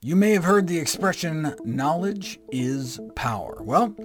[0.00, 3.58] You may have heard the expression, knowledge is power.
[3.60, 3.96] Well,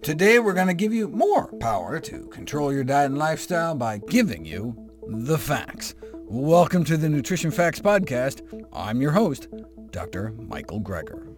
[0.00, 3.98] today we're going to give you more power to control your diet and lifestyle by
[3.98, 4.74] giving you
[5.06, 5.94] the facts.
[6.24, 8.40] Welcome to the Nutrition Facts Podcast.
[8.72, 9.48] I'm your host,
[9.90, 10.30] Dr.
[10.38, 11.28] Michael Greger.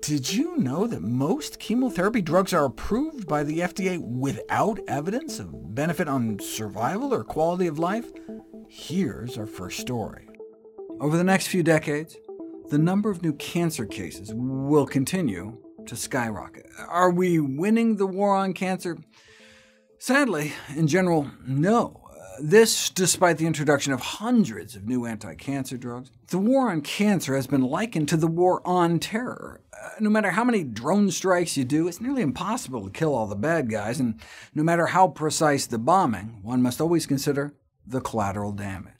[0.00, 5.74] Did you know that most chemotherapy drugs are approved by the FDA without evidence of
[5.74, 8.10] benefit on survival or quality of life?
[8.70, 10.30] Here's our first story.
[10.98, 12.16] Over the next few decades,
[12.68, 16.66] the number of new cancer cases will continue to skyrocket.
[16.88, 18.98] Are we winning the war on cancer?
[19.98, 22.04] Sadly, in general, no.
[22.40, 26.10] This despite the introduction of hundreds of new anti-cancer drugs.
[26.28, 29.60] The war on cancer has been likened to the war on terror.
[29.72, 33.26] Uh, no matter how many drone strikes you do, it's nearly impossible to kill all
[33.26, 34.20] the bad guys, and
[34.54, 38.97] no matter how precise the bombing, one must always consider the collateral damage.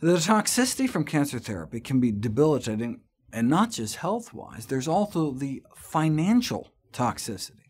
[0.00, 3.00] The toxicity from cancer therapy can be debilitating,
[3.32, 4.66] and not just health-wise.
[4.66, 7.60] There's also the financial toxicity.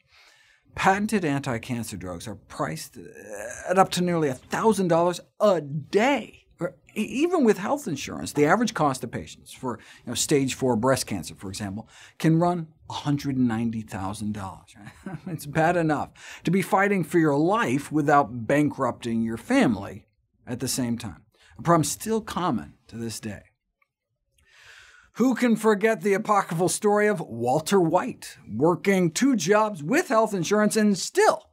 [0.75, 2.98] Patented anti-cancer drugs are priced
[3.69, 6.41] at up to nearly $1,000 a day.
[6.97, 11.07] Even with health insurance, the average cost of patients for you know, stage 4 breast
[11.07, 14.61] cancer, for example, can run $190,000.
[15.27, 16.11] it's bad enough
[16.45, 20.07] to be fighting for your life without bankrupting your family
[20.47, 21.23] at the same time
[21.59, 23.43] a problem still common to this day.
[25.19, 30.77] Who can forget the apocryphal story of Walter White, working two jobs with health insurance
[30.77, 31.45] and still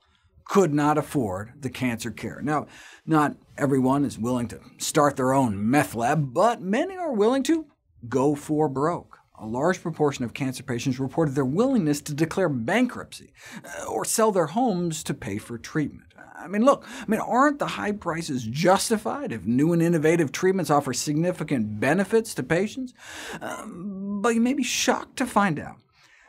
[0.45, 2.41] could not afford the cancer care?
[2.41, 2.65] Now,
[3.05, 7.67] not everyone is willing to start their own meth lab, but many are willing to
[8.09, 9.20] go for broke.
[9.41, 13.33] A large proportion of cancer patients reported their willingness to declare bankruptcy
[13.65, 16.13] uh, or sell their homes to pay for treatment.
[16.37, 20.69] I mean, look, I mean, aren't the high prices justified if new and innovative treatments
[20.69, 22.93] offer significant benefits to patients?
[23.41, 25.77] Um, but you may be shocked to find out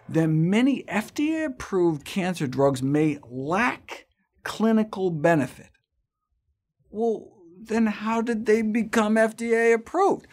[0.08, 4.06] that many FDA-approved cancer drugs may lack
[4.42, 5.68] clinical benefit.
[6.88, 7.30] Well,
[7.62, 10.26] then how did they become FDA approved?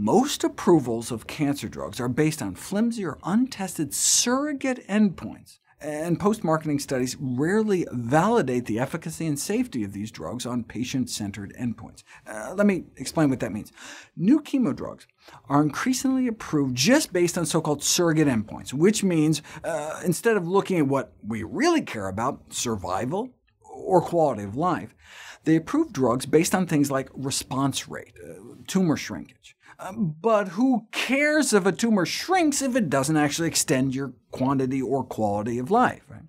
[0.00, 6.78] Most approvals of cancer drugs are based on flimsy or untested surrogate endpoints and post-marketing
[6.78, 12.04] studies rarely validate the efficacy and safety of these drugs on patient-centered endpoints.
[12.28, 13.72] Uh, let me explain what that means.
[14.16, 15.08] New chemo drugs
[15.48, 20.78] are increasingly approved just based on so-called surrogate endpoints, which means uh, instead of looking
[20.78, 23.30] at what we really care about, survival
[23.62, 24.94] or quality of life,
[25.42, 30.86] they approve drugs based on things like response rate, uh, tumor shrinkage, Um, but who
[30.90, 35.70] cares if a tumor shrinks if it doesn't actually extend your quantity or quality of
[35.70, 36.02] life?
[36.08, 36.22] Right?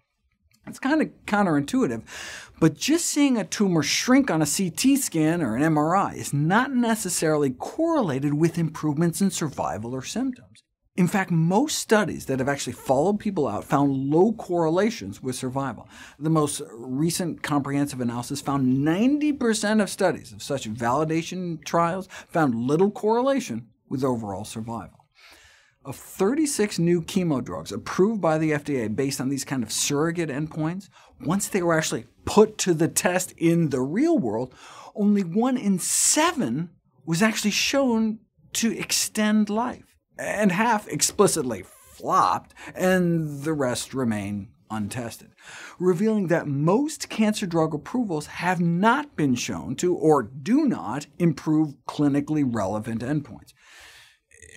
[0.67, 2.03] It's kind of counterintuitive,
[2.59, 6.71] but just seeing a tumor shrink on a CT scan or an MRI is not
[6.71, 10.63] necessarily correlated with improvements in survival or symptoms.
[10.99, 15.87] In fact, most studies that have actually followed people out found low correlations with survival.
[16.19, 22.91] The most recent comprehensive analysis found 90% of studies of such validation trials found little
[22.91, 25.05] correlation with overall survival.
[25.85, 30.27] Of 36 new chemo drugs approved by the FDA based on these kind of surrogate
[30.27, 30.89] endpoints,
[31.21, 34.53] once they were actually put to the test in the real world,
[34.95, 36.71] only one in seven
[37.05, 38.19] was actually shown
[38.51, 39.88] to extend life
[40.19, 45.31] and half explicitly flopped, and the rest remain untested,
[45.79, 51.73] revealing that most cancer drug approvals have not been shown to, or do not, improve
[51.87, 53.53] clinically relevant endpoints.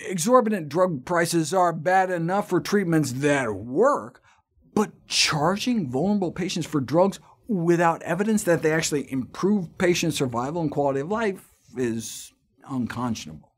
[0.06, 4.22] Exorbitant drug prices are bad enough for treatments that work,
[4.74, 10.70] but charging vulnerable patients for drugs without evidence that they actually improve patient survival and
[10.70, 12.32] quality of life is
[12.68, 13.51] unconscionable.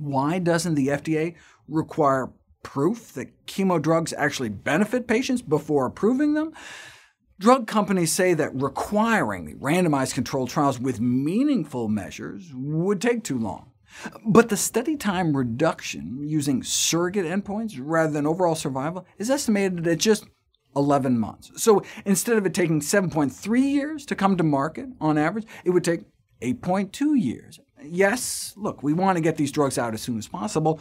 [0.00, 1.34] Why doesn't the FDA
[1.68, 2.30] require
[2.62, 6.52] proof that chemo drugs actually benefit patients before approving them?
[7.38, 13.72] Drug companies say that requiring randomized controlled trials with meaningful measures would take too long.
[14.24, 19.98] But the study time reduction using surrogate endpoints rather than overall survival is estimated at
[19.98, 20.24] just
[20.76, 21.50] 11 months.
[21.56, 25.84] So instead of it taking 7.3 years to come to market on average, it would
[25.84, 26.02] take
[26.40, 27.60] 8.2 years.
[27.82, 30.80] Yes, look, we want to get these drugs out as soon as possible,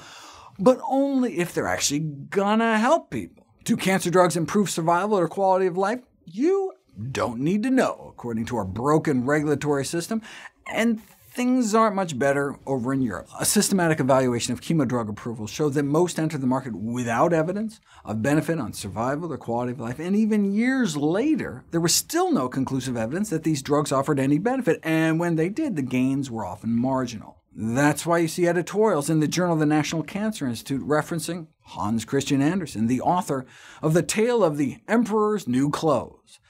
[0.57, 3.45] but only if they're actually gonna help people.
[3.63, 6.01] Do cancer drugs improve survival or quality of life?
[6.25, 6.73] You
[7.11, 10.21] don't need to know, according to our broken regulatory system,
[10.67, 11.01] and
[11.39, 13.29] things aren't much better over in Europe.
[13.39, 17.79] A systematic evaluation of chemo drug approvals showed that most enter the market without evidence
[18.03, 22.33] of benefit on survival or quality of life, and even years later, there was still
[22.33, 26.29] no conclusive evidence that these drugs offered any benefit, and when they did, the gains
[26.29, 27.37] were often marginal.
[27.55, 32.03] That's why you see editorials in the Journal of the National Cancer Institute referencing Hans
[32.03, 33.45] Christian Andersen, the author
[33.81, 36.41] of The Tale of the Emperor's New Clothes.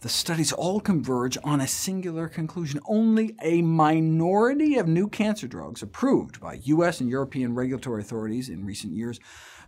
[0.00, 2.80] The studies all converge on a singular conclusion.
[2.88, 7.02] Only a minority of new cancer drugs approved by U.S.
[7.02, 9.20] and European regulatory authorities in recent years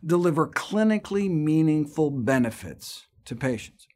[0.05, 3.87] deliver clinically meaningful benefits to patients.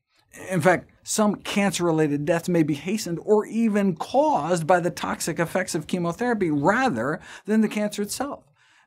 [0.51, 5.75] In fact, some cancer-related deaths may be hastened or even caused by the toxic effects
[5.75, 8.45] of chemotherapy rather than the cancer itself.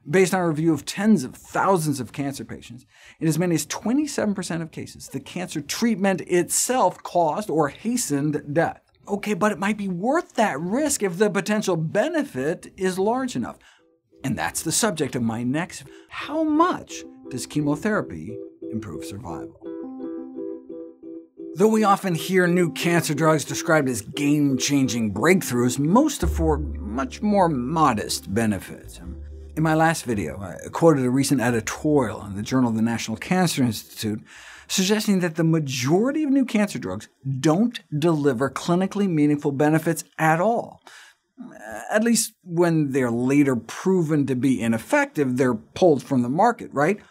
[0.07, 2.85] Based on a review of tens of thousands of cancer patients,
[3.19, 8.81] in as many as 27% of cases, the cancer treatment itself caused or hastened death.
[9.07, 13.57] OK, but it might be worth that risk if the potential benefit is large enough.
[14.23, 18.37] And that's the subject of my next How much does chemotherapy
[18.71, 19.59] improve survival?
[21.55, 27.49] Though we often hear new cancer drugs described as game-changing breakthroughs, most afford much more
[27.49, 29.01] modest benefits.
[29.59, 33.17] In my last video, I quoted a recent editorial in the Journal of the National
[33.17, 34.23] Cancer Institute
[34.69, 37.09] suggesting that the majority of new cancer drugs
[37.41, 40.81] don't deliver clinically meaningful benefits at all.
[41.91, 47.01] At least when they're later proven to be ineffective, they're pulled from the market, right?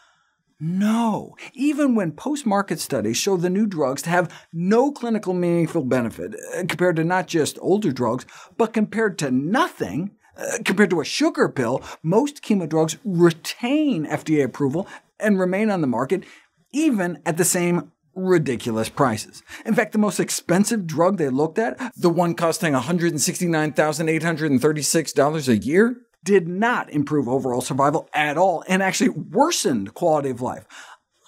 [0.58, 6.34] No, even when post-market studies show the new drugs to have no clinical meaningful benefit,
[6.56, 8.24] uh, compared to not just older drugs,
[8.56, 14.44] but compared to nothing, uh, compared to a sugar pill, most chemo drugs retain FDA
[14.44, 14.86] approval
[15.18, 16.24] and remain on the market,
[16.72, 19.42] even at the same ridiculous prices.
[19.64, 25.96] In fact, the most expensive drug they looked at, the one costing $169,836 a year,
[26.24, 30.66] did not improve overall survival at all, and actually worsened quality of life.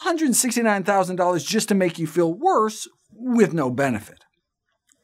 [0.05, 4.25] $169,000 just to make you feel worse with no benefit.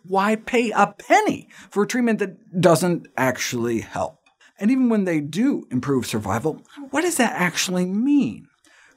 [0.09, 4.21] Why pay a penny for a treatment that doesn't actually help?
[4.59, 8.49] And even when they do improve survival, what does that actually mean?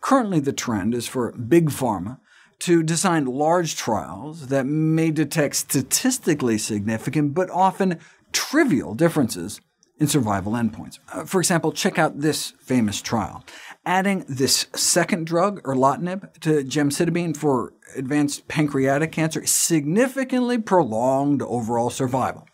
[0.01, 2.19] Currently, the trend is for big pharma
[2.59, 7.99] to design large trials that may detect statistically significant but often
[8.31, 9.61] trivial differences
[9.99, 10.99] in survival endpoints.
[11.11, 13.43] Uh, for example, check out this famous trial.
[13.85, 22.47] Adding this second drug, erlotinib, to gemcitabine for advanced pancreatic cancer significantly prolonged overall survival.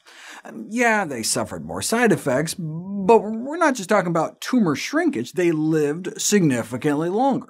[0.43, 5.33] Um, yeah, they suffered more side effects, but we're not just talking about tumor shrinkage.
[5.33, 7.49] They lived significantly longer.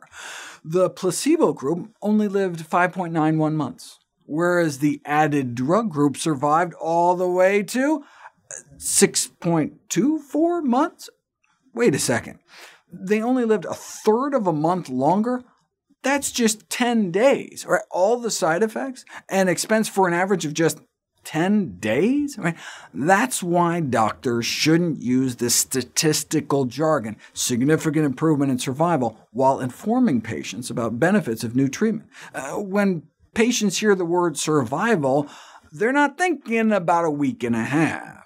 [0.63, 7.29] The placebo group only lived 5.91 months, whereas the added drug group survived all the
[7.29, 8.03] way to
[8.77, 11.09] 6.24 months?
[11.73, 12.39] Wait a second.
[12.91, 15.43] They only lived a third of a month longer?
[16.03, 17.81] That's just 10 days, right?
[17.89, 20.79] All the side effects and expense for an average of just
[21.25, 22.37] 10 days?
[22.39, 22.55] I mean,
[22.93, 30.69] that's why doctors shouldn't use the statistical jargon, significant improvement in survival, while informing patients
[30.69, 32.07] about benefits of new treatment.
[32.33, 33.03] Uh, when
[33.33, 35.27] patients hear the word survival,
[35.71, 38.24] they're not thinking about a week and a half.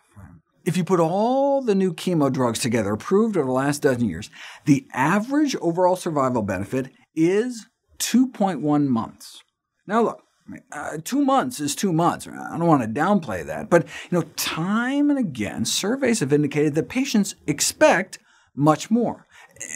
[0.66, 4.30] If you put all the new chemo drugs together approved over the last dozen years,
[4.66, 7.68] the average overall survival benefit is
[8.00, 9.42] 2.1 months.
[9.88, 10.24] Now look,
[10.72, 12.28] uh, two months is two months.
[12.28, 16.76] I don't want to downplay that, but you know, time and again, surveys have indicated
[16.76, 18.20] that patients expect
[18.56, 19.26] much more.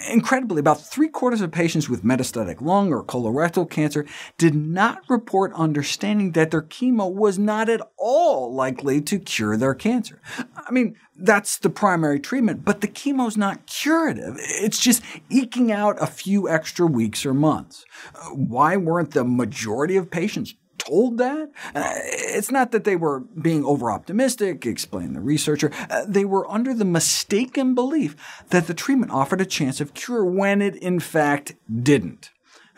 [0.10, 4.06] Incredibly, about three-quarters of patients with metastatic lung or colorectal cancer
[4.38, 9.76] did not report understanding that their chemo was not at all likely to cure their
[9.76, 10.22] cancer.
[10.56, 14.36] I mean, that's the primary treatment, but the chemo's not curative.
[14.40, 17.86] It's just eking out a few extra weeks or months.
[18.16, 21.52] Uh, why weren't the majority of patients told that?
[21.76, 25.72] Uh, it's not that they were being over-optimistic, explained the researcher.
[25.90, 28.16] Uh, they were under the mistaken belief
[28.50, 32.32] that the treatment offered a chance of cure when it in fact didn't.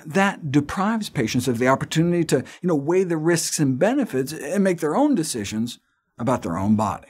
[0.06, 4.64] That deprives patients of the opportunity to you know, weigh the risks and benefits and
[4.64, 5.80] make their own decisions
[6.20, 7.08] about their own body.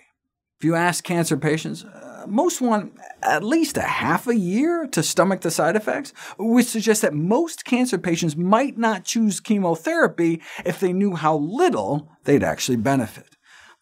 [0.57, 5.03] If you ask cancer patients, uh, most want at least a half a year to
[5.03, 10.79] stomach the side effects, which suggests that most cancer patients might not choose chemotherapy if
[10.79, 13.35] they knew how little they'd actually benefit.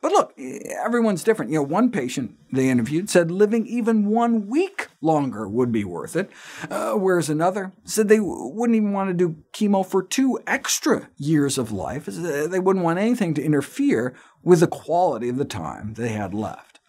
[0.03, 0.37] But look,
[0.83, 1.49] everyone's different.
[1.49, 6.17] You know, one patient they interviewed said living even one week longer would be worth
[6.17, 6.29] it,
[6.69, 11.57] uh, whereas another said they wouldn't even want to do chemo for two extra years
[11.57, 12.07] of life.
[12.07, 16.81] They wouldn't want anything to interfere with the quality of the time they had left.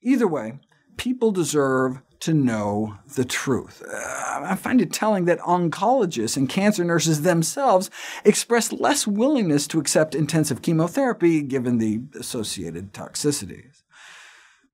[0.00, 0.60] Either way,
[0.96, 3.82] people deserve to know the truth.
[3.86, 7.90] Uh, I find it telling that oncologists and cancer nurses themselves
[8.24, 13.83] express less willingness to accept intensive chemotherapy given the associated toxicities.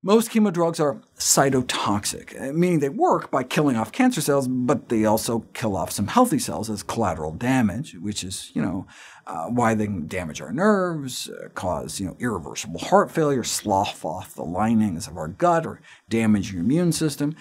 [0.02, 5.04] Most chemo drugs are cytotoxic, meaning they work by killing off cancer cells, but they
[5.04, 8.87] also kill off some healthy cells as collateral damage, which is you know,
[9.26, 14.02] uh, why they can damage our nerves, uh, cause you know, irreversible heart failure, slough
[14.02, 17.37] off the linings of our gut, or damage your immune system.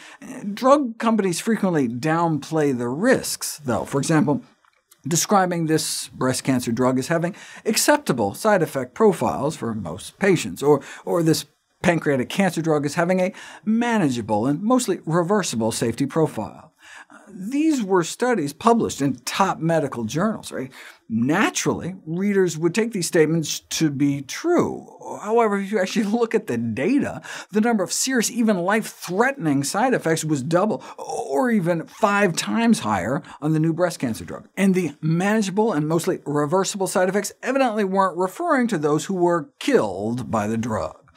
[0.53, 3.85] Drug companies frequently downplay the risks, though.
[3.85, 4.41] For example,
[5.07, 7.33] describing this breast cancer drug as having
[7.65, 11.45] acceptable side effect profiles for most patients, or, or this
[11.81, 13.33] pancreatic cancer drug as having a
[13.65, 16.74] manageable and mostly reversible safety profile.
[17.31, 20.51] These were studies published in top medical journals.
[20.51, 20.71] Right?
[21.07, 24.88] Naturally, readers would take these statements to be true.
[25.21, 27.21] However, if you actually look at the data,
[27.51, 33.24] the number of serious, even life-threatening side effects was double, or even five times higher
[33.41, 34.48] on the new breast cancer drug.
[34.55, 39.50] And the manageable and mostly reversible side effects evidently weren't referring to those who were
[39.59, 41.08] killed by the drug.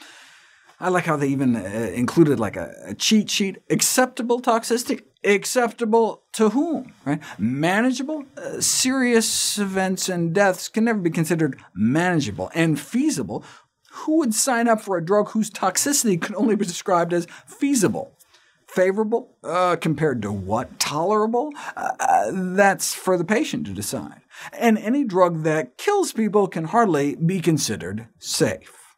[0.82, 1.60] I like how they even uh,
[1.94, 3.58] included like a, a, cheat sheet.
[3.70, 5.02] Acceptable toxicity?
[5.22, 6.92] Acceptable to whom?
[7.04, 7.20] Right?
[7.38, 8.24] Manageable?
[8.36, 13.44] Uh, serious events and deaths can never be considered manageable and feasible.
[13.92, 18.18] Who would sign up for a drug whose toxicity could only be described as feasible?
[18.66, 19.36] Favorable?
[19.44, 20.80] Uh, compared to what?
[20.80, 21.52] Tolerable?
[21.76, 24.22] Uh, uh, that's for the patient to decide.
[24.52, 28.96] And any drug that kills people can hardly be considered safe.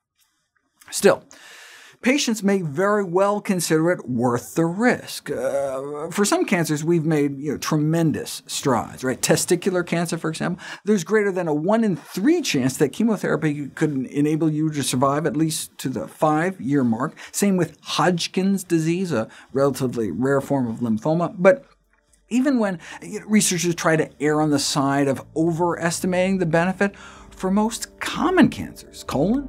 [0.90, 1.24] Still,
[2.04, 5.30] patients may very well consider it worth the risk.
[5.30, 9.02] Uh, for some cancers, we've made you know, tremendous strides.
[9.02, 9.20] Right?
[9.20, 14.06] Testicular cancer, for example, there's greater than a 1 in 3 chance that chemotherapy could
[14.06, 17.16] enable you to survive at least to the five-year mark.
[17.32, 21.34] Same with Hodgkin's disease, a relatively rare form of lymphoma.
[21.38, 21.64] But
[22.28, 22.78] even when
[23.26, 26.94] researchers try to err on the side of overestimating the benefit,
[27.30, 29.48] for most common cancers, colon,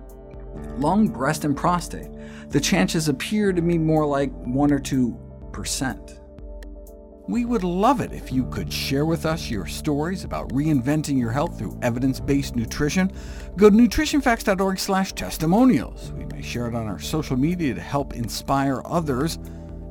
[0.78, 2.10] lung, breast, and prostate,
[2.50, 6.20] the chances appear to be more like 1 or 2%.
[7.28, 11.32] We would love it if you could share with us your stories about reinventing your
[11.32, 13.12] health through evidence-based nutrition.
[13.58, 16.12] Go to nutritionfacts.org testimonials.
[16.12, 19.40] We may share it on our social media to help inspire others.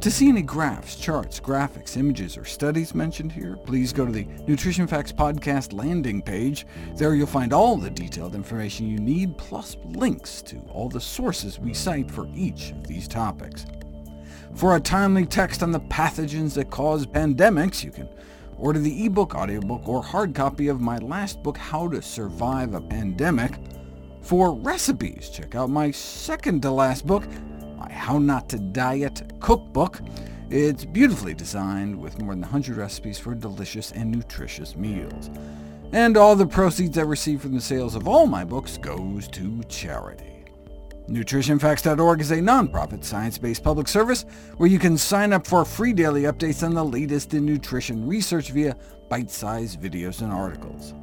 [0.04, 4.26] To see any graphs, charts, graphics, images, or studies mentioned here, please go to the
[4.46, 6.66] Nutrition Facts Podcast landing page.
[6.94, 11.58] There you'll find all the detailed information you need, plus links to all the sources
[11.58, 13.64] we cite for each of these topics.
[14.54, 18.10] For a timely text on the pathogens that cause pandemics, you can
[18.58, 22.80] order the ebook, audiobook, or hard copy of my last book, How to Survive a
[22.82, 23.54] Pandemic.
[24.20, 27.24] For recipes, check out my second to last book,
[27.94, 30.00] How Not to Diet cookbook.
[30.50, 35.30] It's beautifully designed with more than 100 recipes for delicious and nutritious meals.
[35.92, 39.62] And all the proceeds I receive from the sales of all my books goes to
[39.68, 40.44] charity.
[41.08, 44.24] NutritionFacts.org is a nonprofit, science-based public service
[44.56, 48.50] where you can sign up for free daily updates on the latest in nutrition research
[48.50, 48.76] via
[49.08, 50.94] bite-sized videos and articles.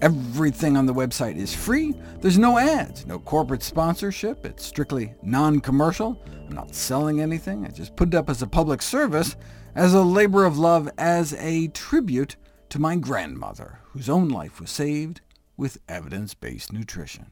[0.00, 1.94] Everything on the website is free.
[2.20, 4.44] There's no ads, no corporate sponsorship.
[4.44, 6.22] It's strictly non-commercial.
[6.26, 7.64] I'm not selling anything.
[7.64, 9.36] I just put it up as a public service,
[9.74, 12.36] as a labor of love, as a tribute
[12.68, 15.22] to my grandmother, whose own life was saved
[15.56, 17.30] with evidence-based nutrition.